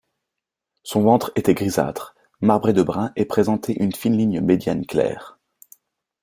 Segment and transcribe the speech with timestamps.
[0.81, 5.37] Son ventre était grisâtre, marbré de brun et présentait une fine ligne médiane claire.